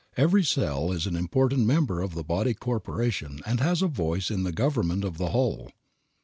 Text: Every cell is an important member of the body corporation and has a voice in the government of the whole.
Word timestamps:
Every 0.17 0.43
cell 0.43 0.91
is 0.91 1.05
an 1.05 1.15
important 1.15 1.67
member 1.67 2.01
of 2.01 2.15
the 2.15 2.23
body 2.23 2.55
corporation 2.55 3.39
and 3.45 3.59
has 3.59 3.83
a 3.83 3.87
voice 3.87 4.31
in 4.31 4.41
the 4.41 4.51
government 4.51 5.03
of 5.03 5.19
the 5.19 5.29
whole. 5.29 5.69